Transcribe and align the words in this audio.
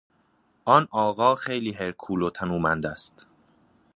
آن 0.65 0.87
آقا 0.91 1.35
خیلی 1.35 1.71
هرکول 1.71 2.21
و 2.21 2.29
تنومند 2.29 2.85
است. 2.85 3.27